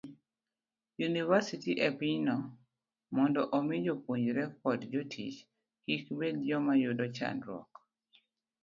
yunivasiti 0.99 1.71
e 1.87 1.89
pinyno, 1.99 2.37
mondo 3.15 3.41
omi 3.57 3.75
jopuonjre 3.85 4.43
kod 4.61 4.79
jotich 4.93 5.39
kik 5.83 6.03
bed 6.17 6.35
joma 6.49 6.73
yudo 6.83 7.05
chandruok 7.17 7.69
e 7.79 7.81